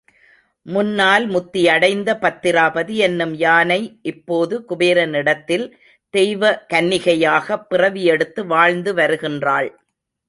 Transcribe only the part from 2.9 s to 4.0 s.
என்னும் யானை,